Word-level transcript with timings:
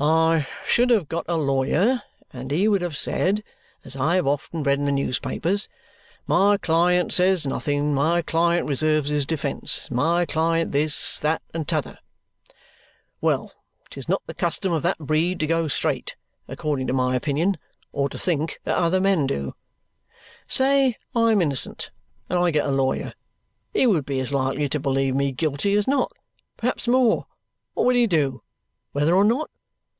"I 0.00 0.48
should 0.66 0.90
have 0.90 1.08
got 1.08 1.26
a 1.28 1.36
lawyer, 1.36 2.02
and 2.32 2.50
he 2.50 2.66
would 2.66 2.82
have 2.82 2.96
said 2.96 3.44
(as 3.84 3.94
I 3.94 4.16
have 4.16 4.26
often 4.26 4.64
read 4.64 4.80
in 4.80 4.84
the 4.86 4.90
newspapers), 4.90 5.68
'My 6.26 6.56
client 6.56 7.12
says 7.12 7.46
nothing, 7.46 7.94
my 7.94 8.20
client 8.20 8.66
reserves 8.66 9.10
his 9.10 9.24
defence': 9.26 9.88
my 9.92 10.26
client 10.26 10.72
this, 10.72 11.20
that, 11.20 11.40
and 11.54 11.68
t'other. 11.68 12.00
Well, 13.20 13.52
'tis 13.90 14.08
not 14.08 14.22
the 14.26 14.34
custom 14.34 14.72
of 14.72 14.82
that 14.82 14.98
breed 14.98 15.38
to 15.38 15.46
go 15.46 15.68
straight, 15.68 16.16
according 16.48 16.88
to 16.88 16.92
my 16.92 17.14
opinion, 17.14 17.56
or 17.92 18.08
to 18.08 18.18
think 18.18 18.58
that 18.64 18.76
other 18.76 19.00
men 19.00 19.28
do. 19.28 19.54
Say 20.48 20.96
I 21.14 21.30
am 21.30 21.40
innocent 21.40 21.92
and 22.28 22.40
I 22.40 22.50
get 22.50 22.66
a 22.66 22.72
lawyer. 22.72 23.14
He 23.72 23.86
would 23.86 24.04
be 24.06 24.18
as 24.18 24.32
likely 24.34 24.68
to 24.70 24.80
believe 24.80 25.14
me 25.14 25.30
guilty 25.30 25.74
as 25.76 25.86
not; 25.86 26.10
perhaps 26.56 26.88
more. 26.88 27.28
What 27.74 27.86
would 27.86 27.94
he 27.96 28.08
do, 28.08 28.42
whether 28.92 29.14
or 29.14 29.22
not? 29.22 29.48